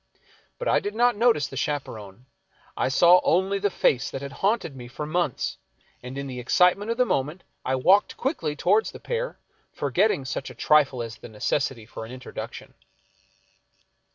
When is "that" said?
4.09-4.23